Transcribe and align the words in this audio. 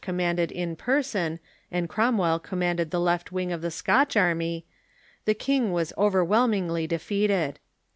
commanded 0.03 0.51
in 0.51 0.75
person, 0.75 1.39
and 1.71 1.87
Cromwell 1.87 2.39
commanded 2.39 2.89
the 2.89 2.99
left 2.99 3.31
wing 3.31 3.51
of 3.51 3.61
the 3.61 3.69
Scotch 3.69 4.17
army, 4.17 4.65
the 5.25 5.35
king 5.35 5.71
was 5.71 5.93
overwhelmingly 5.95 6.87
defeated. 6.87 7.59